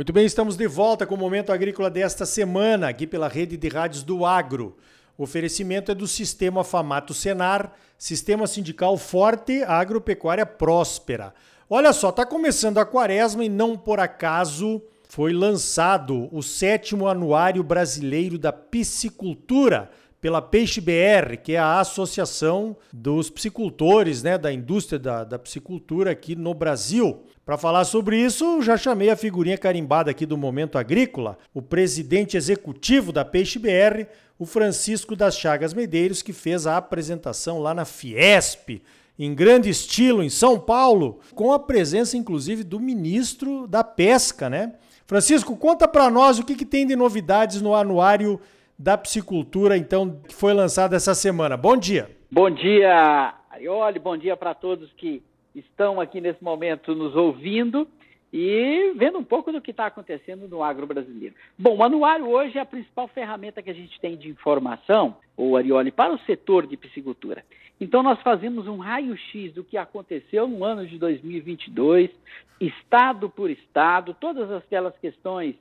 Muito 0.00 0.14
bem, 0.14 0.24
estamos 0.24 0.56
de 0.56 0.66
volta 0.66 1.06
com 1.06 1.14
o 1.14 1.18
Momento 1.18 1.52
Agrícola 1.52 1.90
desta 1.90 2.24
semana, 2.24 2.88
aqui 2.88 3.06
pela 3.06 3.28
rede 3.28 3.58
de 3.58 3.68
rádios 3.68 4.02
do 4.02 4.24
Agro. 4.24 4.74
O 5.18 5.24
oferecimento 5.24 5.92
é 5.92 5.94
do 5.94 6.08
Sistema 6.08 6.64
Famato 6.64 7.12
Senar, 7.12 7.74
Sistema 7.98 8.46
Sindical 8.46 8.96
Forte, 8.96 9.62
Agropecuária 9.62 10.46
Próspera. 10.46 11.34
Olha 11.68 11.92
só, 11.92 12.08
está 12.08 12.24
começando 12.24 12.78
a 12.78 12.86
quaresma 12.86 13.44
e 13.44 13.50
não 13.50 13.76
por 13.76 14.00
acaso 14.00 14.80
foi 15.06 15.34
lançado 15.34 16.34
o 16.34 16.42
sétimo 16.42 17.06
Anuário 17.06 17.62
Brasileiro 17.62 18.38
da 18.38 18.54
Piscicultura 18.54 19.90
pela 20.20 20.42
Peixe 20.42 20.80
BR, 20.80 21.36
que 21.42 21.52
é 21.52 21.58
a 21.58 21.80
associação 21.80 22.76
dos 22.92 23.30
piscicultores, 23.30 24.22
né, 24.22 24.36
da 24.36 24.52
indústria 24.52 24.98
da, 24.98 25.24
da 25.24 25.38
piscicultura 25.38 26.10
aqui 26.10 26.36
no 26.36 26.52
Brasil. 26.52 27.22
Para 27.50 27.58
falar 27.58 27.84
sobre 27.84 28.16
isso, 28.16 28.62
já 28.62 28.76
chamei 28.76 29.10
a 29.10 29.16
figurinha 29.16 29.58
carimbada 29.58 30.08
aqui 30.08 30.24
do 30.24 30.38
Momento 30.38 30.78
Agrícola, 30.78 31.36
o 31.52 31.60
presidente 31.60 32.36
executivo 32.36 33.10
da 33.10 33.24
Peixe 33.24 33.58
BR, 33.58 34.06
o 34.38 34.46
Francisco 34.46 35.16
das 35.16 35.36
Chagas 35.36 35.74
Medeiros, 35.74 36.22
que 36.22 36.32
fez 36.32 36.64
a 36.64 36.76
apresentação 36.76 37.58
lá 37.58 37.74
na 37.74 37.84
Fiesp, 37.84 38.80
em 39.18 39.34
grande 39.34 39.68
estilo, 39.68 40.22
em 40.22 40.30
São 40.30 40.60
Paulo, 40.60 41.18
com 41.34 41.52
a 41.52 41.58
presença 41.58 42.16
inclusive 42.16 42.62
do 42.62 42.78
ministro 42.78 43.66
da 43.66 43.82
Pesca, 43.82 44.48
né? 44.48 44.74
Francisco, 45.04 45.56
conta 45.56 45.88
para 45.88 46.08
nós 46.08 46.38
o 46.38 46.44
que, 46.44 46.54
que 46.54 46.64
tem 46.64 46.86
de 46.86 46.94
novidades 46.94 47.60
no 47.60 47.74
anuário 47.74 48.40
da 48.78 48.96
piscicultura, 48.96 49.76
então, 49.76 50.20
que 50.28 50.36
foi 50.36 50.54
lançado 50.54 50.94
essa 50.94 51.16
semana. 51.16 51.56
Bom 51.56 51.76
dia. 51.76 52.16
Bom 52.30 52.48
dia, 52.48 53.34
Arioli, 53.50 53.98
bom 53.98 54.16
dia 54.16 54.36
para 54.36 54.54
todos 54.54 54.92
que 54.92 55.20
estão 55.54 56.00
aqui 56.00 56.20
nesse 56.20 56.42
momento 56.42 56.94
nos 56.94 57.14
ouvindo 57.14 57.86
e 58.32 58.92
vendo 58.96 59.18
um 59.18 59.24
pouco 59.24 59.50
do 59.50 59.60
que 59.60 59.72
está 59.72 59.86
acontecendo 59.86 60.46
no 60.46 60.62
agro 60.62 60.86
brasileiro. 60.86 61.34
Bom, 61.58 61.76
o 61.78 61.82
anuário 61.82 62.28
hoje 62.28 62.58
é 62.58 62.60
a 62.60 62.66
principal 62.66 63.08
ferramenta 63.08 63.62
que 63.62 63.70
a 63.70 63.74
gente 63.74 64.00
tem 64.00 64.16
de 64.16 64.28
informação, 64.28 65.16
o 65.36 65.56
Arioli, 65.56 65.90
para 65.90 66.12
o 66.12 66.18
setor 66.20 66.66
de 66.66 66.76
piscicultura. 66.76 67.44
Então, 67.80 68.02
nós 68.02 68.20
fazemos 68.22 68.68
um 68.68 68.76
raio-x 68.76 69.52
do 69.54 69.64
que 69.64 69.76
aconteceu 69.76 70.46
no 70.46 70.62
ano 70.64 70.86
de 70.86 70.98
2022, 70.98 72.10
estado 72.60 73.28
por 73.30 73.50
estado, 73.50 74.14
todas 74.20 74.50
aquelas 74.52 74.96
questões 74.98 75.56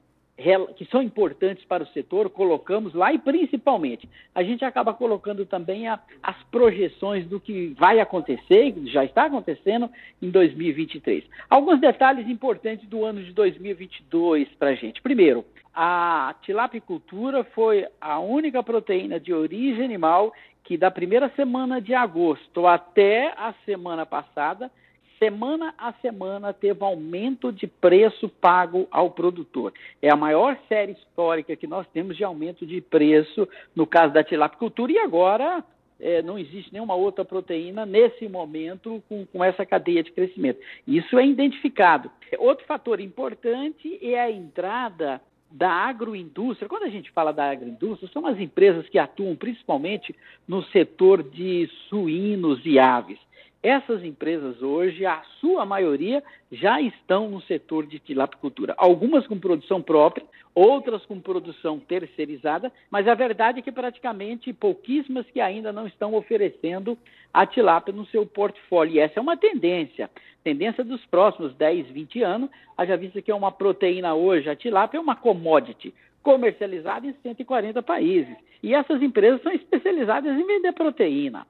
que 0.78 0.86
são 0.86 1.02
importantes 1.02 1.66
para 1.66 1.84
o 1.84 1.88
setor, 1.88 2.30
colocamos 2.30 2.94
lá 2.94 3.12
e 3.12 3.18
principalmente 3.18 4.08
a 4.34 4.42
gente 4.42 4.64
acaba 4.64 4.94
colocando 4.94 5.46
também 5.46 5.88
a, 5.88 6.00
as 6.24 6.42
projeções 6.44 7.26
do 7.28 7.40
que 7.40 7.76
vai 7.78 8.00
acontecer, 8.00 8.74
já 8.86 9.04
está 9.04 9.26
acontecendo 9.26 9.90
em 10.22 10.30
2023. 10.30 11.26
Alguns 11.50 11.82
detalhes 11.82 12.28
importantes 12.30 12.88
do 12.88 13.04
ano 13.04 13.22
de 13.22 13.34
2022 13.34 14.48
para 14.58 14.70
a 14.70 14.76
gente. 14.76 15.02
Primeiro, 15.02 15.44
a 15.76 16.34
tilapicultura 16.42 17.44
foi 17.44 17.86
a 18.00 18.20
única 18.20 18.64
proteína 18.64 19.20
de 19.20 19.34
origem 19.34 19.84
animal 19.84 20.34
que 20.64 20.78
da 20.78 20.90
primeira 20.90 21.30
semana 21.36 21.82
de 21.82 21.94
agosto 21.94 22.66
até 22.66 23.34
a 23.36 23.54
semana 23.66 24.06
passada 24.06 24.72
semana 25.20 25.76
a 25.78 25.94
semana 25.94 26.54
teve 26.54 26.84
aumento 26.84 27.52
de 27.52 27.68
preço 27.68 28.28
pago 28.28 28.88
ao 28.90 29.12
produtor. 29.12 29.74
É 30.02 30.10
a 30.10 30.16
maior 30.16 30.58
série 30.68 30.94
histórica 30.94 31.56
que 31.56 31.68
nós 31.68 31.86
temos 31.94 32.18
de 32.18 32.24
aumento 32.24 32.66
de 32.66 32.82
preço 32.82 33.48
no 33.76 33.86
caso 33.86 34.14
da 34.14 34.24
tilapicultura 34.24 34.92
e 34.92 34.98
agora 34.98 35.64
é, 36.00 36.22
não 36.22 36.40
existe 36.40 36.72
nenhuma 36.72 36.96
outra 36.96 37.26
proteína 37.26 37.86
nesse 37.86 38.28
momento 38.28 39.04
com, 39.10 39.26
com, 39.26 39.44
essa 39.44 39.66
cadeia 39.66 40.02
de 40.02 40.12
crescimento. 40.12 40.60
Isso 40.88 41.20
é 41.20 41.26
identificado. 41.26 42.10
Outro 42.38 42.66
fator 42.66 43.00
importante 43.02 44.00
é 44.02 44.20
a 44.20 44.32
entrada 44.32 45.22
da 45.52 45.70
agroindústria. 45.70 46.70
Quando 46.70 46.84
a 46.84 46.90
gente 46.90 47.12
fala 47.12 47.34
da 47.34 47.52
agroindústria, 47.52 48.10
são 48.14 48.26
as 48.26 48.40
empresas 48.40 48.88
que 48.88 49.00
atuam 49.00 49.36
principalmente 49.36 50.16
no 50.48 50.64
setor 50.66 51.24
de 51.24 51.68
suínos 51.90 52.62
e 52.66 52.80
aves. 52.80 53.20
Essas 53.62 54.06
empresas 54.06 54.62
hoje, 54.62 55.06
a 55.06 55.22
sua 55.42 55.66
maioria, 55.66 56.24
já 56.50 56.80
estão 56.80 57.28
no 57.28 57.42
setor 57.42 57.86
de 57.86 58.00
tilapicultura. 58.00 58.74
Algumas 58.78 59.28
com 59.28 59.38
produção 59.38 59.82
própria, 59.82 60.26
outras 60.56 61.06
com 61.06 61.20
produção 61.20 61.78
terceirizada, 61.78 62.72
mas 62.90 63.06
a 63.06 63.14
verdade 63.14 63.60
é 63.60 63.62
que 63.62 63.72
praticamente 63.72 64.54
pouquíssimas 64.54 65.26
que 65.32 65.42
ainda 65.42 65.74
não 65.74 65.86
estão 65.86 66.14
oferecendo 66.14 66.98
a 67.34 67.46
tilápia 67.46 67.94
no 67.94 68.06
seu 68.06 68.26
portfólio. 68.26 68.96
E 68.96 69.00
essa 69.00 69.20
é 69.20 69.22
uma 69.22 69.36
tendência, 69.36 70.10
tendência 70.42 70.82
dos 70.82 71.06
próximos 71.08 71.54
10, 71.56 71.88
20 71.88 72.24
anos. 72.24 72.50
Haja 72.78 72.96
vista 72.96 73.22
que 73.22 73.30
é 73.30 73.36
uma 73.36 73.52
proteína 73.52 74.16
hoje, 74.16 74.50
a 74.50 74.56
tilápia 74.56 74.98
é 74.98 75.02
uma 75.02 75.18
commodity 75.18 75.94
comercializada 76.24 77.08
em 77.08 77.14
140 77.22 77.84
países. 77.84 78.36
E 78.64 78.74
essas 78.74 79.02
empresas 79.02 79.42
são 79.42 79.52
especializadas 79.52 80.38
em 80.38 80.48
vender 80.48 80.72
proteína. 80.72 81.46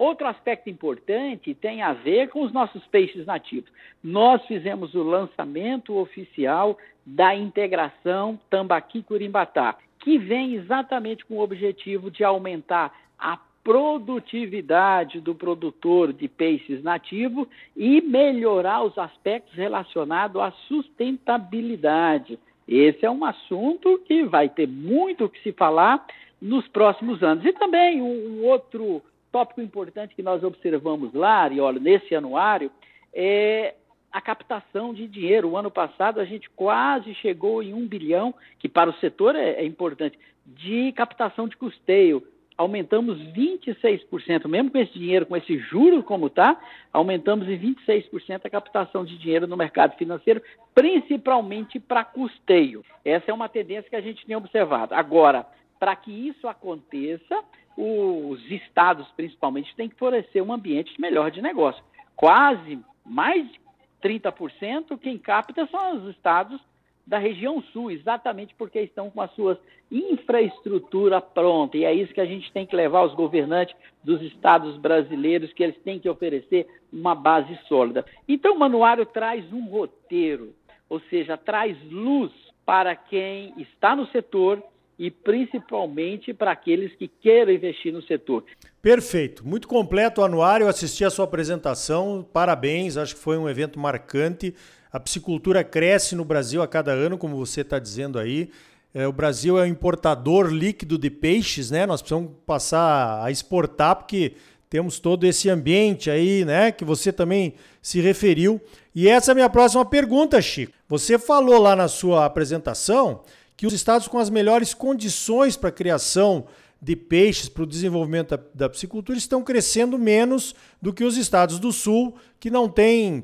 Outro 0.00 0.26
aspecto 0.26 0.70
importante 0.70 1.52
tem 1.52 1.82
a 1.82 1.92
ver 1.92 2.30
com 2.30 2.42
os 2.42 2.54
nossos 2.54 2.82
peixes 2.86 3.26
nativos. 3.26 3.70
Nós 4.02 4.42
fizemos 4.46 4.94
o 4.94 5.02
lançamento 5.02 5.94
oficial 5.94 6.78
da 7.04 7.34
integração 7.34 8.40
Tambaqui-Curimbatá, 8.48 9.76
que 9.98 10.16
vem 10.16 10.54
exatamente 10.54 11.22
com 11.26 11.34
o 11.34 11.42
objetivo 11.42 12.10
de 12.10 12.24
aumentar 12.24 12.98
a 13.18 13.38
produtividade 13.62 15.20
do 15.20 15.34
produtor 15.34 16.14
de 16.14 16.28
peixes 16.28 16.82
nativo 16.82 17.46
e 17.76 18.00
melhorar 18.00 18.82
os 18.82 18.96
aspectos 18.96 19.52
relacionados 19.52 20.40
à 20.40 20.50
sustentabilidade. 20.66 22.38
Esse 22.66 23.04
é 23.04 23.10
um 23.10 23.22
assunto 23.22 24.00
que 24.06 24.24
vai 24.24 24.48
ter 24.48 24.66
muito 24.66 25.26
o 25.26 25.28
que 25.28 25.42
se 25.42 25.52
falar 25.52 26.06
nos 26.40 26.66
próximos 26.68 27.22
anos. 27.22 27.44
E 27.44 27.52
também 27.52 28.00
um 28.00 28.46
outro 28.46 29.02
tópico 29.30 29.60
importante 29.60 30.14
que 30.14 30.22
nós 30.22 30.42
observamos 30.42 31.12
lá, 31.14 31.48
e 31.48 31.60
olha, 31.60 31.80
nesse 31.80 32.14
anuário, 32.14 32.70
é 33.12 33.74
a 34.12 34.20
captação 34.20 34.92
de 34.92 35.06
dinheiro. 35.06 35.50
O 35.50 35.56
ano 35.56 35.70
passado 35.70 36.20
a 36.20 36.24
gente 36.24 36.50
quase 36.50 37.14
chegou 37.14 37.62
em 37.62 37.72
um 37.72 37.86
bilhão, 37.86 38.34
que 38.58 38.68
para 38.68 38.90
o 38.90 38.94
setor 38.94 39.36
é, 39.36 39.52
é 39.52 39.64
importante, 39.64 40.18
de 40.46 40.92
captação 40.92 41.46
de 41.46 41.56
custeio. 41.56 42.22
Aumentamos 42.56 43.18
26%, 43.18 44.46
mesmo 44.46 44.70
com 44.70 44.78
esse 44.78 44.92
dinheiro, 44.92 45.24
com 45.24 45.34
esse 45.34 45.56
juro 45.58 46.02
como 46.02 46.26
está, 46.26 46.60
aumentamos 46.92 47.48
em 47.48 47.58
26% 47.58 48.40
a 48.44 48.50
captação 48.50 49.02
de 49.02 49.16
dinheiro 49.16 49.46
no 49.46 49.56
mercado 49.56 49.96
financeiro, 49.96 50.42
principalmente 50.74 51.80
para 51.80 52.04
custeio. 52.04 52.84
Essa 53.02 53.30
é 53.30 53.34
uma 53.34 53.48
tendência 53.48 53.88
que 53.88 53.96
a 53.96 54.00
gente 54.02 54.26
tem 54.26 54.36
observado. 54.36 54.94
Agora, 54.94 55.46
para 55.80 55.96
que 55.96 56.12
isso 56.12 56.46
aconteça, 56.46 57.42
os 57.76 58.38
estados, 58.50 59.08
principalmente, 59.16 59.74
têm 59.74 59.88
que 59.88 59.96
fornecer 59.96 60.42
um 60.42 60.52
ambiente 60.52 61.00
melhor 61.00 61.30
de 61.30 61.40
negócio. 61.40 61.82
Quase 62.14 62.78
mais 63.04 63.50
de 63.50 63.58
30% 64.02 64.98
quem 64.98 65.16
capta 65.16 65.66
são 65.66 65.96
os 65.96 66.14
estados 66.14 66.60
da 67.06 67.18
região 67.18 67.62
sul, 67.72 67.90
exatamente 67.90 68.54
porque 68.54 68.80
estão 68.80 69.10
com 69.10 69.22
as 69.22 69.32
suas 69.34 69.58
infraestrutura 69.90 71.20
pronta. 71.20 71.76
E 71.76 71.84
é 71.84 71.92
isso 71.92 72.14
que 72.14 72.20
a 72.20 72.26
gente 72.26 72.52
tem 72.52 72.66
que 72.66 72.76
levar 72.76 73.00
aos 73.00 73.14
governantes 73.14 73.74
dos 74.04 74.20
estados 74.22 74.76
brasileiros, 74.76 75.52
que 75.52 75.62
eles 75.62 75.78
têm 75.78 75.98
que 75.98 76.08
oferecer 76.08 76.66
uma 76.92 77.14
base 77.14 77.58
sólida. 77.66 78.04
Então, 78.28 78.54
o 78.54 78.58
manuário 78.58 79.04
traz 79.06 79.50
um 79.52 79.66
roteiro, 79.66 80.54
ou 80.88 81.00
seja, 81.10 81.36
traz 81.36 81.76
luz 81.90 82.30
para 82.64 82.94
quem 82.94 83.54
está 83.56 83.96
no 83.96 84.06
setor 84.08 84.62
e 85.00 85.10
principalmente 85.10 86.34
para 86.34 86.52
aqueles 86.52 86.94
que 86.94 87.08
queiram 87.08 87.50
investir 87.50 87.90
no 87.90 88.02
setor. 88.02 88.44
Perfeito, 88.82 89.46
muito 89.48 89.66
completo 89.66 90.20
o 90.20 90.24
anuário, 90.24 90.68
assisti 90.68 91.06
a 91.06 91.08
sua 91.08 91.24
apresentação, 91.24 92.22
parabéns, 92.30 92.98
acho 92.98 93.14
que 93.14 93.20
foi 93.22 93.38
um 93.38 93.48
evento 93.48 93.80
marcante. 93.80 94.54
A 94.92 95.00
piscicultura 95.00 95.64
cresce 95.64 96.14
no 96.14 96.22
Brasil 96.22 96.60
a 96.60 96.68
cada 96.68 96.92
ano, 96.92 97.16
como 97.16 97.34
você 97.34 97.62
está 97.62 97.78
dizendo 97.78 98.18
aí. 98.18 98.50
É, 98.92 99.06
o 99.06 99.12
Brasil 99.12 99.58
é 99.58 99.62
um 99.62 99.66
importador 99.66 100.48
líquido 100.48 100.98
de 100.98 101.08
peixes, 101.08 101.70
né? 101.70 101.86
Nós 101.86 102.02
precisamos 102.02 102.32
passar 102.44 103.24
a 103.24 103.30
exportar, 103.30 103.96
porque 103.96 104.34
temos 104.68 104.98
todo 104.98 105.24
esse 105.24 105.48
ambiente 105.48 106.10
aí, 106.10 106.44
né? 106.44 106.72
Que 106.72 106.84
você 106.84 107.10
também 107.10 107.54
se 107.80 108.02
referiu. 108.02 108.60
E 108.94 109.08
essa 109.08 109.30
é 109.30 109.32
a 109.32 109.34
minha 109.34 109.48
próxima 109.48 109.84
pergunta, 109.84 110.42
Chico. 110.42 110.72
Você 110.88 111.18
falou 111.18 111.58
lá 111.58 111.74
na 111.74 111.88
sua 111.88 112.26
apresentação 112.26 113.22
que 113.60 113.66
os 113.66 113.74
estados 113.74 114.08
com 114.08 114.18
as 114.18 114.30
melhores 114.30 114.72
condições 114.72 115.54
para 115.54 115.68
a 115.68 115.72
criação 115.72 116.46
de 116.80 116.96
peixes 116.96 117.46
para 117.46 117.62
o 117.62 117.66
desenvolvimento 117.66 118.30
da, 118.30 118.42
da, 118.54 118.68
piscicultura 118.70 119.18
estão 119.18 119.42
crescendo 119.42 119.98
menos 119.98 120.54
do 120.80 120.94
que 120.94 121.04
os 121.04 121.18
estados 121.18 121.58
do 121.58 121.70
sul, 121.70 122.14
que 122.40 122.48
não 122.48 122.70
têm 122.70 123.18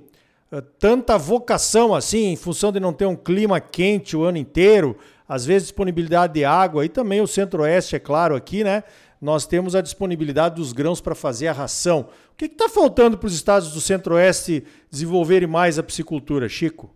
uh, 0.52 0.60
tanta 0.78 1.16
vocação 1.16 1.94
assim, 1.94 2.32
em 2.32 2.36
função 2.36 2.70
de 2.70 2.78
não 2.78 2.92
ter 2.92 3.06
um 3.06 3.16
clima 3.16 3.58
quente 3.60 4.14
o 4.14 4.24
ano 4.24 4.36
inteiro, 4.36 4.98
às 5.26 5.46
vezes 5.46 5.68
disponibilidade 5.68 6.34
de 6.34 6.44
água, 6.44 6.84
e 6.84 6.90
também 6.90 7.22
o 7.22 7.26
centro-oeste, 7.26 7.96
é 7.96 7.98
claro, 7.98 8.36
aqui, 8.36 8.62
né? 8.62 8.84
Nós 9.18 9.46
temos 9.46 9.74
a 9.74 9.80
disponibilidade 9.80 10.56
dos 10.56 10.74
grãos 10.74 11.00
para 11.00 11.14
fazer 11.14 11.48
a 11.48 11.52
ração. 11.54 12.10
O 12.32 12.36
que 12.36 12.44
está 12.44 12.68
faltando 12.68 13.16
para 13.16 13.26
os 13.26 13.34
estados 13.34 13.72
do 13.72 13.80
centro-oeste 13.80 14.64
desenvolverem 14.90 15.48
mais 15.48 15.78
a 15.78 15.82
piscicultura, 15.82 16.46
Chico? 16.46 16.94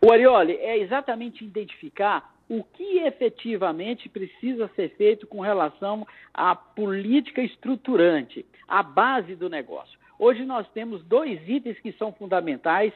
O 0.00 0.10
Arioli 0.10 0.54
é 0.54 0.78
exatamente 0.78 1.44
identificar 1.44 2.31
o 2.52 2.62
que 2.62 2.98
efetivamente 2.98 4.10
precisa 4.10 4.70
ser 4.76 4.90
feito 4.90 5.26
com 5.26 5.40
relação 5.40 6.06
à 6.34 6.54
política 6.54 7.40
estruturante, 7.40 8.44
a 8.68 8.82
base 8.82 9.34
do 9.34 9.48
negócio. 9.48 9.98
Hoje 10.18 10.44
nós 10.44 10.68
temos 10.74 11.02
dois 11.04 11.40
itens 11.48 11.80
que 11.80 11.92
são 11.92 12.12
fundamentais 12.12 12.92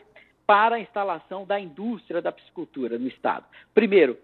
para 0.46 0.76
a 0.76 0.80
instalação 0.80 1.46
da 1.46 1.58
indústria 1.58 2.20
da 2.20 2.30
piscicultura 2.30 2.98
no 2.98 3.08
Estado. 3.08 3.46
Primeiro, 3.72 4.18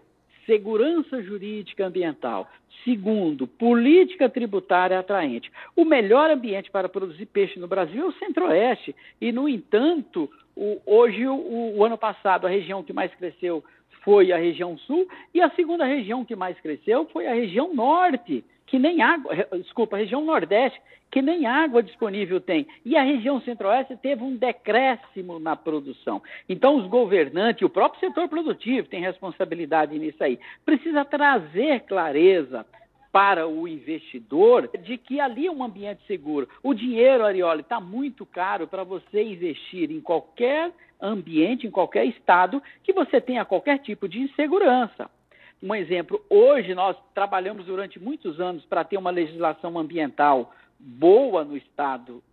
segurança 0.45 1.19
jurídica 1.23 1.87
ambiental. 1.87 2.47
Segundo, 2.83 3.47
política 3.47 4.29
tributária 4.29 4.99
atraente. 4.99 5.51
O 5.75 5.83
melhor 5.83 6.29
ambiente 6.29 6.69
para 6.69 6.87
produzir 6.87 7.25
peixe 7.25 7.59
no 7.59 7.67
Brasil 7.67 8.03
é 8.03 8.07
o 8.07 8.13
Centro-Oeste. 8.13 8.95
E, 9.19 9.31
no 9.31 9.49
entanto, 9.49 10.29
o, 10.55 10.79
hoje, 10.85 11.25
o, 11.27 11.77
o 11.77 11.83
ano 11.83 11.97
passado, 11.97 12.45
a 12.45 12.51
região 12.51 12.83
que 12.83 12.93
mais 12.93 13.11
cresceu 13.15 13.63
foi 14.03 14.31
a 14.31 14.37
região 14.37 14.77
sul, 14.77 15.07
e 15.33 15.41
a 15.41 15.49
segunda 15.51 15.85
região 15.85 16.23
que 16.25 16.35
mais 16.35 16.59
cresceu 16.59 17.05
foi 17.11 17.27
a 17.27 17.33
região 17.33 17.73
norte, 17.73 18.43
que 18.67 18.77
nem 18.77 19.01
água, 19.01 19.35
desculpa, 19.53 19.95
a 19.95 19.99
região 19.99 20.23
nordeste, 20.23 20.79
que 21.11 21.21
nem 21.21 21.45
água 21.45 21.83
disponível 21.83 22.41
tem. 22.41 22.65
E 22.83 22.97
a 22.97 23.03
região 23.03 23.39
centro-oeste 23.41 23.95
teve 23.97 24.23
um 24.23 24.35
decréscimo 24.35 25.39
na 25.39 25.55
produção. 25.55 26.21
Então, 26.49 26.77
os 26.77 26.87
governantes, 26.87 27.61
o 27.61 27.69
próprio 27.69 27.99
setor 27.99 28.27
produtivo 28.27 28.87
tem 28.87 28.99
responsabilidade 28.99 29.97
nisso 29.99 30.23
aí. 30.23 30.39
Precisa 30.65 31.05
trazer 31.05 31.81
clareza 31.81 32.65
para 33.13 33.47
o 33.47 33.67
investidor 33.67 34.67
de 34.79 34.97
que 34.97 35.19
ali 35.19 35.45
é 35.45 35.51
um 35.51 35.63
ambiente 35.63 36.01
seguro. 36.07 36.49
O 36.63 36.73
dinheiro, 36.73 37.23
Arioli, 37.23 37.61
está 37.61 37.79
muito 37.79 38.25
caro 38.25 38.67
para 38.67 38.83
você 38.83 39.21
investir 39.21 39.91
em 39.91 40.01
qualquer 40.01 40.71
ambiente, 40.99 41.67
em 41.67 41.69
qualquer 41.71 42.05
estado, 42.05 42.61
que 42.83 42.91
você 42.91 43.21
tenha 43.21 43.45
qualquer 43.45 43.77
tipo 43.77 44.09
de 44.09 44.19
insegurança. 44.19 45.11
Um 45.61 45.75
exemplo, 45.75 46.25
hoje 46.27 46.73
nós 46.73 46.97
trabalhamos 47.13 47.67
durante 47.67 47.99
muitos 47.99 48.39
anos 48.41 48.65
para 48.65 48.83
ter 48.83 48.97
uma 48.97 49.11
legislação 49.11 49.77
ambiental 49.77 50.51
boa 50.79 51.45
no 51.45 51.55
estado 51.55 52.23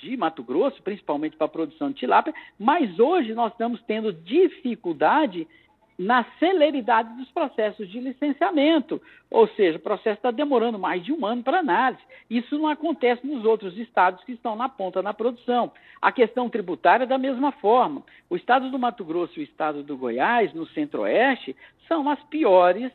de 0.00 0.16
Mato 0.16 0.44
Grosso, 0.44 0.80
principalmente 0.80 1.36
para 1.36 1.46
a 1.46 1.50
produção 1.50 1.88
de 1.88 1.96
tilápia, 1.96 2.32
mas 2.56 3.00
hoje 3.00 3.34
nós 3.34 3.50
estamos 3.50 3.82
tendo 3.82 4.12
dificuldade 4.12 5.48
na 5.98 6.24
celeridade 6.38 7.16
dos 7.16 7.30
processos 7.30 7.88
de 7.88 8.00
licenciamento, 8.00 9.00
ou 9.30 9.46
seja, 9.48 9.78
o 9.78 9.82
processo 9.82 10.16
está 10.16 10.30
demorando 10.30 10.78
mais 10.78 11.04
de 11.04 11.12
um 11.12 11.24
ano 11.24 11.42
para 11.42 11.60
análise. 11.60 12.02
Isso 12.28 12.58
não 12.58 12.68
acontece 12.68 13.26
nos 13.26 13.44
outros 13.44 13.76
estados 13.78 14.22
que 14.24 14.32
estão 14.32 14.56
na 14.56 14.68
ponta 14.68 15.02
na 15.02 15.14
produção. 15.14 15.70
A 16.02 16.10
questão 16.10 16.48
tributária, 16.48 17.06
da 17.06 17.16
mesma 17.18 17.52
forma. 17.52 18.02
O 18.28 18.36
estado 18.36 18.70
do 18.70 18.78
Mato 18.78 19.04
Grosso 19.04 19.38
e 19.38 19.42
o 19.42 19.44
estado 19.44 19.82
do 19.82 19.96
Goiás, 19.96 20.52
no 20.52 20.66
centro-oeste, 20.68 21.56
são 21.86 22.08
as 22.08 22.20
piores 22.24 22.92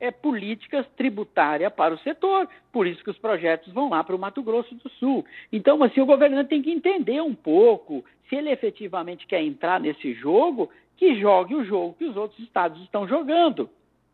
é, 0.00 0.10
políticas 0.10 0.84
tributárias 0.96 1.72
para 1.72 1.94
o 1.94 1.98
setor. 1.98 2.48
Por 2.72 2.88
isso 2.88 3.04
que 3.04 3.10
os 3.10 3.18
projetos 3.18 3.72
vão 3.72 3.88
lá 3.88 4.02
para 4.02 4.16
o 4.16 4.18
Mato 4.18 4.42
Grosso 4.42 4.74
do 4.74 4.90
Sul. 4.90 5.24
Então, 5.52 5.80
assim, 5.82 6.00
o 6.00 6.06
governante 6.06 6.48
tem 6.48 6.60
que 6.60 6.72
entender 6.72 7.22
um 7.22 7.34
pouco 7.34 8.04
se 8.28 8.34
ele 8.34 8.50
efetivamente 8.50 9.26
quer 9.26 9.42
entrar 9.42 9.78
nesse 9.78 10.12
jogo, 10.14 10.70
que 10.96 11.20
jogue 11.20 11.54
o 11.54 11.64
jogo 11.64 11.96
que 11.98 12.04
os 12.04 12.16
outros 12.16 12.40
estados 12.40 12.80
estão 12.82 13.06
jogando. 13.06 13.68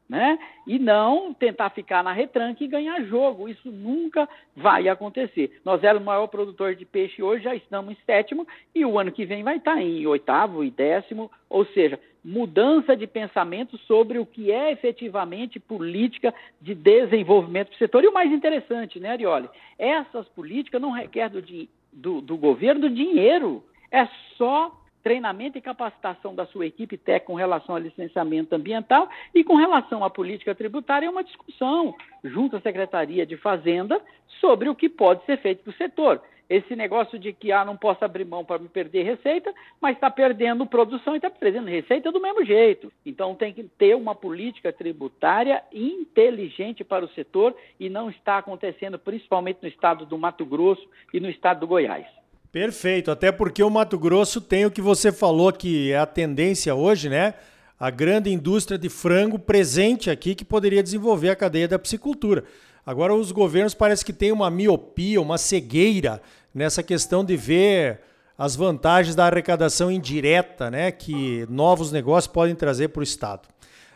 Né? 0.08 0.38
E 0.66 0.78
não 0.78 1.34
tentar 1.34 1.68
ficar 1.68 2.02
na 2.02 2.12
retranca 2.14 2.64
e 2.64 2.68
ganhar 2.68 3.04
jogo. 3.04 3.46
Isso 3.46 3.70
nunca 3.70 4.26
vai 4.56 4.88
acontecer. 4.88 5.60
Nós 5.62 5.84
éramos 5.84 6.02
o 6.02 6.06
maior 6.06 6.26
produtor 6.28 6.74
de 6.74 6.86
peixe 6.86 7.22
hoje, 7.22 7.44
já 7.44 7.54
estamos 7.54 7.92
em 7.92 7.98
sétimo, 8.06 8.48
e 8.74 8.86
o 8.86 8.98
ano 8.98 9.12
que 9.12 9.26
vem 9.26 9.42
vai 9.42 9.58
estar 9.58 9.78
em 9.78 10.06
oitavo 10.06 10.64
e 10.64 10.70
décimo, 10.70 11.30
ou 11.50 11.66
seja, 11.66 12.00
mudança 12.24 12.96
de 12.96 13.06
pensamento 13.06 13.78
sobre 13.78 14.18
o 14.18 14.26
que 14.26 14.50
é 14.50 14.72
efetivamente 14.72 15.60
política 15.60 16.34
de 16.60 16.74
desenvolvimento 16.74 17.70
do 17.70 17.76
setor. 17.76 18.04
E 18.04 18.08
o 18.08 18.12
mais 18.12 18.30
interessante, 18.32 18.98
né, 18.98 19.10
Arioli? 19.10 19.48
Essas 19.78 20.28
políticas 20.28 20.80
não 20.80 20.90
requerem 20.90 21.40
do, 21.40 21.68
do, 21.92 22.20
do 22.20 22.36
governo 22.36 22.90
dinheiro. 22.90 23.62
É 23.90 24.06
só 24.36 24.77
treinamento 25.02 25.58
e 25.58 25.62
capacitação 25.62 26.34
da 26.34 26.46
sua 26.46 26.66
equipe 26.66 26.96
técnica 26.96 27.26
com 27.26 27.34
relação 27.34 27.74
ao 27.74 27.80
licenciamento 27.80 28.54
ambiental 28.54 29.08
e 29.34 29.44
com 29.44 29.56
relação 29.56 30.04
à 30.04 30.10
política 30.10 30.54
tributária 30.54 31.06
é 31.06 31.10
uma 31.10 31.24
discussão 31.24 31.94
junto 32.24 32.56
à 32.56 32.60
Secretaria 32.60 33.26
de 33.26 33.36
Fazenda 33.36 34.00
sobre 34.40 34.68
o 34.68 34.74
que 34.74 34.88
pode 34.88 35.24
ser 35.24 35.38
feito 35.38 35.62
para 35.62 35.70
o 35.70 35.74
setor. 35.74 36.22
Esse 36.48 36.74
negócio 36.74 37.18
de 37.18 37.34
que 37.34 37.52
ah, 37.52 37.62
não 37.62 37.76
posso 37.76 38.02
abrir 38.02 38.24
mão 38.24 38.42
para 38.42 38.58
me 38.58 38.68
perder 38.68 39.02
receita, 39.02 39.52
mas 39.80 39.96
está 39.96 40.10
perdendo 40.10 40.64
produção 40.64 41.12
e 41.12 41.18
está 41.18 41.28
perdendo 41.28 41.68
receita 41.68 42.10
do 42.10 42.20
mesmo 42.20 42.42
jeito. 42.42 42.90
Então 43.04 43.34
tem 43.34 43.52
que 43.52 43.64
ter 43.64 43.94
uma 43.94 44.14
política 44.14 44.72
tributária 44.72 45.62
inteligente 45.70 46.82
para 46.82 47.04
o 47.04 47.10
setor 47.10 47.54
e 47.78 47.90
não 47.90 48.08
está 48.08 48.38
acontecendo 48.38 48.98
principalmente 48.98 49.58
no 49.60 49.68
estado 49.68 50.06
do 50.06 50.16
Mato 50.16 50.46
Grosso 50.46 50.88
e 51.12 51.20
no 51.20 51.28
estado 51.28 51.60
do 51.60 51.66
Goiás. 51.66 52.06
Perfeito, 52.50 53.10
até 53.10 53.30
porque 53.30 53.62
o 53.62 53.68
Mato 53.68 53.98
Grosso 53.98 54.40
tem 54.40 54.64
o 54.64 54.70
que 54.70 54.80
você 54.80 55.12
falou 55.12 55.52
que 55.52 55.92
é 55.92 55.98
a 55.98 56.06
tendência 56.06 56.74
hoje, 56.74 57.08
né? 57.08 57.34
A 57.78 57.90
grande 57.90 58.30
indústria 58.30 58.78
de 58.78 58.88
frango 58.88 59.38
presente 59.38 60.10
aqui 60.10 60.34
que 60.34 60.44
poderia 60.44 60.82
desenvolver 60.82 61.28
a 61.28 61.36
cadeia 61.36 61.68
da 61.68 61.78
piscicultura. 61.78 62.44
Agora 62.86 63.14
os 63.14 63.32
governos 63.32 63.74
parece 63.74 64.02
que 64.02 64.14
têm 64.14 64.32
uma 64.32 64.50
miopia, 64.50 65.20
uma 65.20 65.36
cegueira 65.36 66.22
nessa 66.54 66.82
questão 66.82 67.22
de 67.22 67.36
ver 67.36 68.00
as 68.36 68.56
vantagens 68.56 69.14
da 69.14 69.26
arrecadação 69.26 69.90
indireta, 69.90 70.70
né, 70.70 70.90
que 70.90 71.44
novos 71.50 71.92
negócios 71.92 72.32
podem 72.32 72.54
trazer 72.54 72.88
para 72.88 73.00
o 73.00 73.04
estado. 73.04 73.46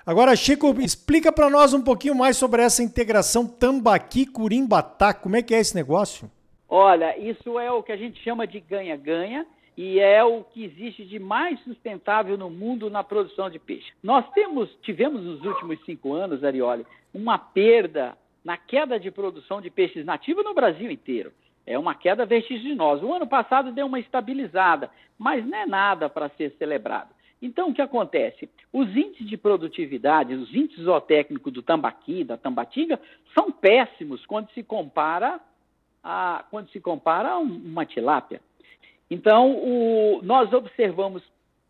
Agora, 0.05 0.37
Chico, 0.37 0.79
explica 0.81 1.33
para 1.33 1.49
nós 1.49 1.73
um 1.73 1.81
pouquinho 1.81 2.15
mais 2.15 2.37
sobre 2.37 2.61
essa 2.61 2.83
integração 2.83 3.47
Tambaqui-Curimbatá. 3.47 5.15
Como 5.15 5.37
é 5.37 5.43
que 5.43 5.55
é 5.55 5.61
esse 5.61 5.75
negócio? 5.75 6.29
Olha, 6.75 7.19
isso 7.19 7.59
é 7.59 7.71
o 7.71 7.83
que 7.83 7.93
a 7.93 7.99
gente 7.99 8.19
chama 8.23 8.47
de 8.47 8.59
ganha-ganha 8.59 9.47
e 9.77 10.01
é 10.01 10.25
o 10.25 10.43
que 10.43 10.65
existe 10.65 11.05
de 11.05 11.19
mais 11.19 11.61
sustentável 11.65 12.39
no 12.39 12.49
mundo 12.49 12.89
na 12.89 13.05
produção 13.05 13.51
de 13.51 13.59
peixe. 13.59 13.93
Nós 14.03 14.27
temos, 14.31 14.75
tivemos 14.81 15.23
nos 15.23 15.45
últimos 15.45 15.79
cinco 15.85 16.15
anos, 16.15 16.43
Arioli, 16.43 16.87
uma 17.13 17.37
perda 17.37 18.17
na 18.43 18.57
queda 18.57 18.99
de 18.99 19.11
produção 19.11 19.61
de 19.61 19.69
peixes 19.69 20.07
nativos 20.07 20.43
no 20.47 20.55
Brasil 20.55 20.91
inteiro. 20.91 21.31
É 21.67 21.79
uma 21.79 21.95
queda 21.95 22.25
vertiginosa. 22.25 23.05
O 23.05 23.13
ano 23.13 23.27
passado 23.27 23.71
deu 23.71 23.85
uma 23.85 24.01
estabilizada, 24.01 24.91
mas 25.19 25.47
não 25.47 25.59
é 25.59 25.67
nada 25.67 26.09
para 26.09 26.31
ser 26.31 26.55
celebrado. 26.59 27.11
Então, 27.43 27.69
o 27.69 27.75
que 27.75 27.83
acontece? 27.83 28.49
Os 28.73 28.89
índices 28.97 29.29
de 29.29 29.37
produtividade, 29.37 30.33
os 30.33 30.55
índices 30.55 30.85
zootécnicos 30.85 31.53
do 31.53 31.61
tambaqui, 31.61 32.25
da 32.25 32.39
tambatinga, 32.39 32.99
são 33.35 33.53
péssimos 33.53 34.25
quando 34.25 34.49
se 34.53 34.63
compara 34.63 35.39
a, 36.03 36.45
quando 36.51 36.71
se 36.71 36.81
compara 36.81 37.31
a 37.31 37.39
uma 37.39 37.87
tilápia. 37.87 38.41
Então, 39.11 39.53
o, 39.53 40.21
nós 40.23 40.53
observamos 40.53 41.23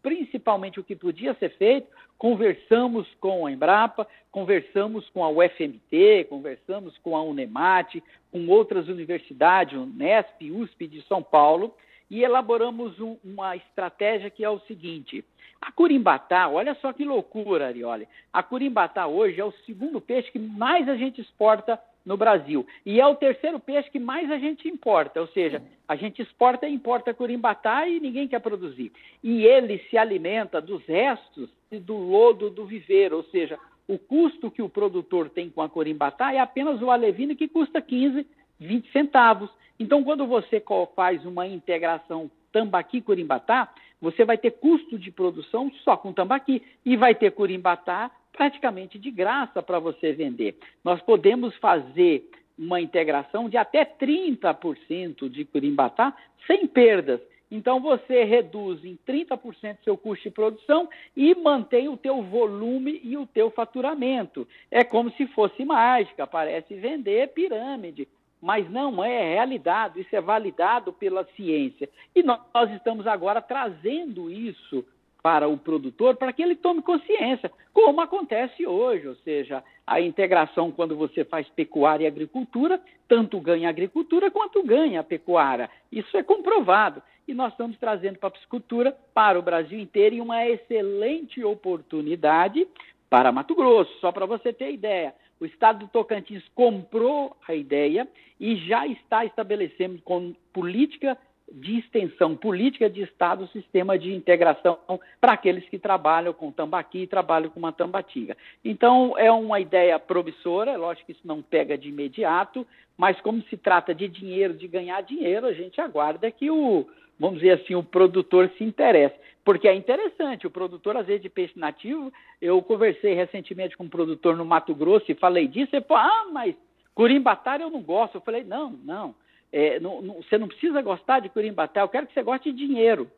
principalmente 0.02 0.80
o 0.80 0.84
que 0.84 0.96
podia 0.96 1.34
ser 1.34 1.50
feito, 1.56 1.88
conversamos 2.18 3.06
com 3.20 3.46
a 3.46 3.52
Embrapa, 3.52 4.06
conversamos 4.30 5.08
com 5.10 5.24
a 5.24 5.28
UFMT, 5.28 6.26
conversamos 6.28 6.96
com 6.98 7.16
a 7.16 7.22
Unemate, 7.22 8.02
com 8.30 8.48
outras 8.48 8.88
universidades, 8.88 9.78
Unesp, 9.78 10.50
USP 10.50 10.86
de 10.88 11.02
São 11.02 11.22
Paulo, 11.22 11.74
e 12.10 12.22
elaboramos 12.22 13.00
um, 13.00 13.16
uma 13.24 13.56
estratégia 13.56 14.28
que 14.28 14.44
é 14.44 14.50
o 14.50 14.60
seguinte: 14.60 15.24
a 15.60 15.72
curimbatá, 15.72 16.48
olha 16.48 16.74
só 16.74 16.92
que 16.92 17.04
loucura, 17.04 17.68
Arioli. 17.68 18.06
A 18.32 18.42
curimbatá 18.42 19.06
hoje 19.06 19.40
é 19.40 19.44
o 19.44 19.54
segundo 19.64 20.00
peixe 20.00 20.30
que 20.30 20.38
mais 20.38 20.88
a 20.88 20.96
gente 20.96 21.20
exporta 21.20 21.80
no 22.04 22.16
Brasil. 22.16 22.66
E 22.84 23.00
é 23.00 23.06
o 23.06 23.14
terceiro 23.14 23.60
peixe 23.60 23.90
que 23.90 23.98
mais 23.98 24.30
a 24.30 24.38
gente 24.38 24.68
importa, 24.68 25.20
ou 25.20 25.28
seja, 25.28 25.62
a 25.86 25.96
gente 25.96 26.22
exporta 26.22 26.66
e 26.66 26.74
importa 26.74 27.14
curimbatá 27.14 27.86
e 27.88 28.00
ninguém 28.00 28.28
quer 28.28 28.40
produzir. 28.40 28.92
E 29.22 29.44
ele 29.44 29.78
se 29.90 29.96
alimenta 29.96 30.60
dos 30.60 30.84
restos 30.86 31.48
do 31.70 31.96
lodo 31.96 32.50
do 32.50 32.66
viveiro, 32.66 33.16
ou 33.16 33.24
seja, 33.24 33.58
o 33.88 33.98
custo 33.98 34.50
que 34.50 34.62
o 34.62 34.68
produtor 34.68 35.28
tem 35.30 35.50
com 35.50 35.62
a 35.62 35.68
curimbatá 35.68 36.32
é 36.32 36.38
apenas 36.38 36.80
o 36.80 36.90
alevino 36.90 37.36
que 37.36 37.48
custa 37.48 37.80
15, 37.80 38.26
20 38.58 38.92
centavos. 38.92 39.50
Então, 39.78 40.04
quando 40.04 40.26
você 40.26 40.62
faz 40.94 41.24
uma 41.24 41.46
integração 41.46 42.30
tambaqui-curimbatá, 42.52 43.72
você 44.00 44.24
vai 44.24 44.36
ter 44.36 44.52
custo 44.52 44.98
de 44.98 45.10
produção 45.10 45.70
só 45.84 45.96
com 45.96 46.12
tambaqui 46.12 46.62
e 46.84 46.96
vai 46.96 47.14
ter 47.14 47.32
curimbatá 47.32 48.10
praticamente 48.32 48.98
de 48.98 49.10
graça 49.10 49.62
para 49.62 49.78
você 49.78 50.12
vender. 50.12 50.56
Nós 50.82 51.00
podemos 51.02 51.54
fazer 51.56 52.28
uma 52.58 52.80
integração 52.80 53.48
de 53.48 53.56
até 53.56 53.84
30% 53.84 55.28
de 55.28 55.44
curimbatá 55.44 56.14
sem 56.46 56.66
perdas. 56.66 57.20
Então 57.50 57.80
você 57.80 58.24
reduz 58.24 58.82
em 58.84 58.98
30% 59.06 59.78
seu 59.84 59.96
custo 59.96 60.24
de 60.24 60.30
produção 60.30 60.88
e 61.14 61.34
mantém 61.34 61.88
o 61.88 61.96
teu 61.96 62.22
volume 62.22 63.00
e 63.04 63.16
o 63.16 63.26
teu 63.26 63.50
faturamento. 63.50 64.48
É 64.70 64.82
como 64.82 65.10
se 65.12 65.26
fosse 65.28 65.64
mágica, 65.64 66.26
parece 66.26 66.74
vender 66.74 67.28
pirâmide 67.28 68.08
mas 68.42 68.68
não 68.68 69.04
é 69.04 69.34
realidade, 69.34 70.00
isso 70.00 70.16
é 70.16 70.20
validado 70.20 70.92
pela 70.92 71.24
ciência. 71.36 71.88
E 72.12 72.24
nós 72.24 72.40
estamos 72.74 73.06
agora 73.06 73.40
trazendo 73.40 74.28
isso 74.28 74.84
para 75.22 75.48
o 75.48 75.56
produtor 75.56 76.16
para 76.16 76.32
que 76.32 76.42
ele 76.42 76.56
tome 76.56 76.82
consciência, 76.82 77.50
como 77.72 78.00
acontece 78.00 78.66
hoje, 78.66 79.06
ou 79.06 79.14
seja, 79.16 79.62
a 79.86 80.00
integração 80.00 80.72
quando 80.72 80.96
você 80.96 81.24
faz 81.24 81.48
pecuária 81.50 82.04
e 82.04 82.08
agricultura, 82.08 82.80
tanto 83.08 83.40
ganha 83.40 83.68
a 83.68 83.70
agricultura 83.70 84.30
quanto 84.30 84.62
ganha 84.64 85.00
a 85.00 85.04
pecuária. 85.04 85.70
Isso 85.90 86.16
é 86.16 86.22
comprovado. 86.22 87.02
E 87.26 87.32
nós 87.32 87.52
estamos 87.52 87.78
trazendo 87.78 88.18
para 88.18 88.28
a 88.28 88.32
piscicultura 88.32 88.96
para 89.14 89.38
o 89.38 89.42
Brasil 89.42 89.78
inteiro 89.78 90.16
e 90.16 90.20
uma 90.20 90.44
excelente 90.44 91.42
oportunidade 91.44 92.66
para 93.08 93.30
Mato 93.30 93.54
Grosso. 93.54 93.92
Só 94.00 94.10
para 94.10 94.26
você 94.26 94.52
ter 94.52 94.72
ideia, 94.72 95.14
o 95.38 95.46
estado 95.46 95.80
do 95.80 95.88
Tocantins 95.88 96.42
comprou 96.54 97.36
a 97.46 97.54
ideia 97.54 98.08
e 98.40 98.56
já 98.56 98.86
está 98.86 99.24
estabelecendo 99.24 100.00
com 100.02 100.34
política 100.52 101.16
de 101.52 101.78
extensão 101.78 102.34
política 102.34 102.88
de 102.88 103.02
Estado, 103.02 103.46
sistema 103.48 103.98
de 103.98 104.14
integração 104.14 104.78
para 105.20 105.32
aqueles 105.32 105.68
que 105.68 105.78
trabalham 105.78 106.32
com 106.32 106.50
tambaqui 106.50 107.02
e 107.02 107.06
trabalham 107.06 107.50
com 107.50 107.58
uma 107.58 107.72
tambatinga. 107.72 108.36
Então, 108.64 109.16
é 109.18 109.30
uma 109.30 109.60
ideia 109.60 109.98
promissora, 109.98 110.76
lógico 110.76 111.06
que 111.06 111.12
isso 111.12 111.26
não 111.26 111.42
pega 111.42 111.76
de 111.76 111.88
imediato, 111.88 112.66
mas 112.96 113.20
como 113.20 113.42
se 113.42 113.56
trata 113.56 113.94
de 113.94 114.08
dinheiro, 114.08 114.54
de 114.54 114.66
ganhar 114.66 115.02
dinheiro, 115.02 115.46
a 115.46 115.52
gente 115.52 115.80
aguarda 115.80 116.30
que 116.30 116.50
o, 116.50 116.86
vamos 117.18 117.40
dizer 117.40 117.60
assim, 117.60 117.74
o 117.74 117.82
produtor 117.82 118.50
se 118.56 118.64
interesse. 118.64 119.16
Porque 119.44 119.66
é 119.66 119.74
interessante, 119.74 120.46
o 120.46 120.50
produtor, 120.50 120.96
às 120.96 121.06
vezes, 121.06 121.22
de 121.22 121.28
peixe 121.28 121.58
nativo, 121.58 122.12
eu 122.40 122.62
conversei 122.62 123.12
recentemente 123.14 123.76
com 123.76 123.84
um 123.84 123.88
produtor 123.88 124.36
no 124.36 124.44
Mato 124.44 124.74
Grosso 124.74 125.10
e 125.10 125.14
falei 125.14 125.48
disso, 125.48 125.74
ele 125.74 125.84
falou, 125.84 126.04
ah, 126.04 126.26
mas 126.32 126.54
curimbatária 126.94 127.64
eu 127.64 127.70
não 127.70 127.82
gosto. 127.82 128.16
Eu 128.16 128.20
falei, 128.20 128.44
não, 128.44 128.70
não, 128.84 129.14
é, 129.52 129.78
não, 129.78 130.00
não, 130.00 130.14
você 130.22 130.38
não 130.38 130.48
precisa 130.48 130.80
gostar 130.80 131.20
de 131.20 131.28
curimbaté, 131.28 131.82
eu 131.82 131.88
quero 131.88 132.06
que 132.06 132.14
você 132.14 132.22
goste 132.22 132.50
de 132.50 132.66
dinheiro. 132.66 133.10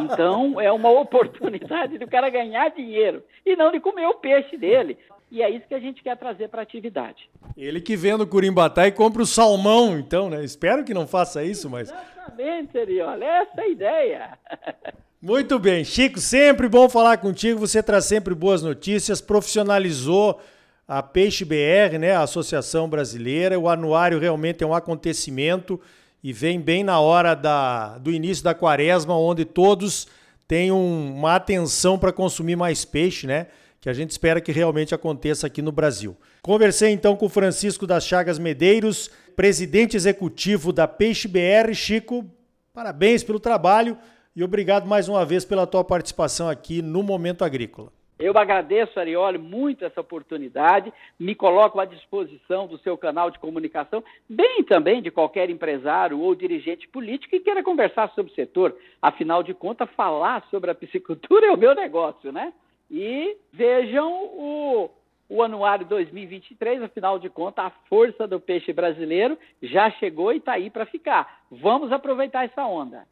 Então, 0.00 0.60
é 0.60 0.70
uma 0.72 0.90
oportunidade 1.00 1.96
do 1.98 2.08
cara 2.08 2.28
ganhar 2.28 2.70
dinheiro 2.70 3.22
e 3.44 3.54
não 3.54 3.70
de 3.70 3.78
comer 3.78 4.06
o 4.06 4.14
peixe 4.14 4.56
dele. 4.56 4.98
E 5.30 5.42
é 5.42 5.50
isso 5.50 5.66
que 5.66 5.74
a 5.74 5.80
gente 5.80 6.02
quer 6.02 6.16
trazer 6.16 6.48
para 6.48 6.60
a 6.60 6.62
atividade. 6.62 7.28
Ele 7.56 7.80
que 7.80 7.96
vende 7.96 8.22
o 8.22 8.26
curimbatá 8.26 8.86
e 8.86 8.92
compra 8.92 9.22
o 9.22 9.26
salmão, 9.26 9.98
então, 9.98 10.30
né? 10.30 10.44
Espero 10.44 10.84
que 10.84 10.94
não 10.94 11.06
faça 11.06 11.42
isso, 11.42 11.68
mas... 11.68 11.90
Exatamente, 11.90 12.72
Seriola, 12.72 13.24
essa 13.24 13.60
é 13.60 13.64
a 13.64 13.68
ideia. 13.68 14.38
Muito 15.20 15.58
bem. 15.58 15.84
Chico, 15.84 16.20
sempre 16.20 16.68
bom 16.68 16.88
falar 16.88 17.16
contigo, 17.18 17.58
você 17.58 17.82
traz 17.82 18.04
sempre 18.04 18.34
boas 18.34 18.62
notícias, 18.62 19.20
profissionalizou 19.20 20.40
a 20.86 21.02
Peixe 21.02 21.44
BR, 21.44 21.98
né, 21.98 22.12
a 22.12 22.22
Associação 22.22 22.88
Brasileira. 22.88 23.58
O 23.58 23.68
anuário 23.68 24.18
realmente 24.18 24.62
é 24.62 24.66
um 24.66 24.74
acontecimento 24.74 25.80
e 26.22 26.32
vem 26.32 26.60
bem 26.60 26.84
na 26.84 27.00
hora 27.00 27.34
da, 27.34 27.98
do 27.98 28.10
início 28.10 28.44
da 28.44 28.54
quaresma, 28.54 29.16
onde 29.16 29.44
todos 29.44 30.06
têm 30.46 30.70
um, 30.70 31.14
uma 31.14 31.36
atenção 31.36 31.98
para 31.98 32.12
consumir 32.12 32.56
mais 32.56 32.84
peixe, 32.84 33.26
né? 33.26 33.48
Que 33.80 33.88
a 33.88 33.92
gente 33.92 34.10
espera 34.10 34.40
que 34.40 34.52
realmente 34.52 34.94
aconteça 34.94 35.46
aqui 35.46 35.60
no 35.60 35.70
Brasil. 35.70 36.16
Conversei 36.42 36.90
então 36.90 37.16
com 37.16 37.26
o 37.26 37.28
Francisco 37.28 37.86
das 37.86 38.06
Chagas 38.06 38.38
Medeiros, 38.38 39.10
presidente 39.34 39.96
executivo 39.96 40.72
da 40.72 40.88
Peixe 40.88 41.28
BR. 41.28 41.74
Chico, 41.74 42.24
parabéns 42.72 43.22
pelo 43.22 43.38
trabalho 43.38 43.96
e 44.34 44.42
obrigado 44.42 44.86
mais 44.86 45.08
uma 45.08 45.24
vez 45.24 45.44
pela 45.44 45.66
tua 45.66 45.84
participação 45.84 46.48
aqui 46.48 46.82
no 46.82 47.02
Momento 47.02 47.44
Agrícola. 47.44 47.92
Eu 48.18 48.32
agradeço, 48.36 48.98
Arioli, 48.98 49.36
muito 49.36 49.84
essa 49.84 50.00
oportunidade, 50.00 50.92
me 51.18 51.34
coloco 51.34 51.78
à 51.78 51.84
disposição 51.84 52.66
do 52.66 52.78
seu 52.78 52.96
canal 52.96 53.30
de 53.30 53.38
comunicação, 53.38 54.02
bem 54.28 54.64
também 54.64 55.02
de 55.02 55.10
qualquer 55.10 55.50
empresário 55.50 56.18
ou 56.18 56.34
dirigente 56.34 56.88
político 56.88 57.30
que 57.30 57.40
queira 57.40 57.62
conversar 57.62 58.10
sobre 58.14 58.32
o 58.32 58.34
setor. 58.34 58.74
Afinal 59.02 59.42
de 59.42 59.52
contas, 59.52 59.90
falar 59.90 60.46
sobre 60.50 60.70
a 60.70 60.74
piscicultura 60.74 61.46
é 61.48 61.52
o 61.52 61.58
meu 61.58 61.74
negócio, 61.74 62.32
né? 62.32 62.54
E 62.90 63.36
vejam 63.52 64.10
o, 64.10 64.90
o 65.28 65.42
anuário 65.42 65.84
2023, 65.84 66.82
afinal 66.82 67.18
de 67.18 67.28
contas, 67.28 67.66
a 67.66 67.70
força 67.88 68.26
do 68.26 68.40
peixe 68.40 68.72
brasileiro 68.72 69.36
já 69.62 69.90
chegou 69.90 70.32
e 70.32 70.38
está 70.38 70.52
aí 70.52 70.70
para 70.70 70.86
ficar. 70.86 71.42
Vamos 71.50 71.92
aproveitar 71.92 72.44
essa 72.46 72.64
onda. 72.64 73.06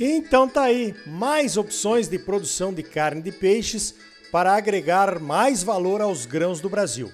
Então 0.00 0.48
tá 0.48 0.62
aí, 0.62 0.94
mais 1.04 1.56
opções 1.56 2.06
de 2.06 2.20
produção 2.20 2.72
de 2.72 2.84
carne 2.84 3.20
de 3.20 3.32
peixes 3.32 3.96
para 4.30 4.54
agregar 4.54 5.18
mais 5.18 5.64
valor 5.64 6.00
aos 6.00 6.24
grãos 6.24 6.60
do 6.60 6.68
Brasil. 6.68 7.10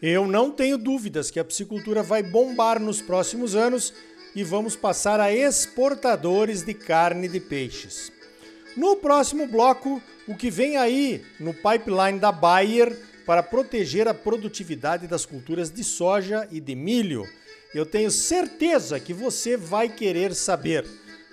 Eu 0.00 0.26
não 0.26 0.50
tenho 0.50 0.78
dúvidas 0.78 1.30
que 1.30 1.38
a 1.38 1.44
piscicultura 1.44 2.02
vai 2.02 2.22
bombar 2.22 2.80
nos 2.80 3.02
próximos 3.02 3.54
anos 3.54 3.92
e 4.34 4.42
vamos 4.42 4.74
passar 4.74 5.20
a 5.20 5.30
exportadores 5.30 6.62
de 6.62 6.72
carne 6.72 7.28
de 7.28 7.40
peixes. 7.40 8.10
No 8.74 8.96
próximo 8.96 9.46
bloco, 9.46 10.00
o 10.26 10.34
que 10.34 10.50
vem 10.50 10.78
aí 10.78 11.22
no 11.38 11.52
pipeline 11.52 12.18
da 12.18 12.32
Bayer 12.32 12.98
para 13.26 13.42
proteger 13.42 14.08
a 14.08 14.14
produtividade 14.14 15.06
das 15.06 15.26
culturas 15.26 15.70
de 15.70 15.84
soja 15.84 16.48
e 16.50 16.58
de 16.58 16.74
milho. 16.74 17.28
Eu 17.74 17.84
tenho 17.84 18.10
certeza 18.10 18.98
que 18.98 19.12
você 19.12 19.58
vai 19.58 19.90
querer 19.90 20.34
saber 20.34 20.86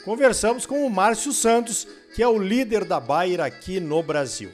conversamos 0.04 0.66
com 0.66 0.86
o 0.86 0.90
Márcio 0.90 1.32
Santos, 1.32 1.88
que 2.16 2.22
é 2.22 2.28
o 2.28 2.38
líder 2.38 2.86
da 2.86 3.00
Bayer 3.00 3.40
aqui 3.40 3.80
no 3.80 4.02
Brasil. 4.04 4.52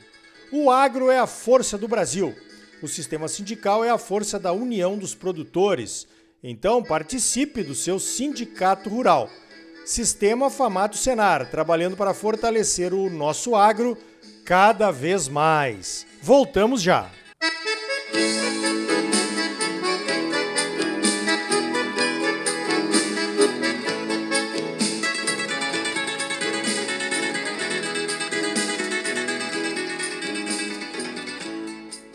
O 0.52 0.72
agro 0.72 1.10
é 1.10 1.20
a 1.20 1.28
força 1.28 1.78
do 1.78 1.88
Brasil. 1.88 2.36
O 2.82 2.88
sistema 2.88 3.28
sindical 3.28 3.84
é 3.84 3.90
a 3.90 3.98
força 3.98 4.40
da 4.40 4.52
união 4.52 4.98
dos 4.98 5.16
produtores. 5.16 6.08
Então 6.44 6.84
participe 6.84 7.64
do 7.64 7.74
seu 7.74 8.00
sindicato 8.00 8.90
rural. 8.90 9.30
Sistema 9.86 10.50
Famato 10.50 10.98
Senar, 10.98 11.50
trabalhando 11.50 11.98
para 11.98 12.14
fortalecer 12.14 12.94
o 12.94 13.10
nosso 13.10 13.56
agro 13.56 13.98
cada 14.46 14.92
vez 14.92 15.28
mais. 15.28 16.06
Voltamos 16.22 16.82
já. 16.82 17.10
Música 18.14 18.77